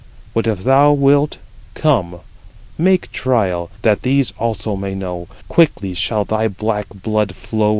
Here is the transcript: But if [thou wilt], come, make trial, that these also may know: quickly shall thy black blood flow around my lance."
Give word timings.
But 0.33 0.47
if 0.47 0.63
[thou 0.63 0.93
wilt], 0.93 1.37
come, 1.75 2.21
make 2.75 3.11
trial, 3.11 3.69
that 3.83 4.01
these 4.01 4.33
also 4.39 4.75
may 4.75 4.95
know: 4.95 5.27
quickly 5.47 5.93
shall 5.93 6.25
thy 6.25 6.47
black 6.47 6.87
blood 6.89 7.35
flow 7.35 7.57
around 7.59 7.59
my 7.61 7.65
lance." 7.65 7.69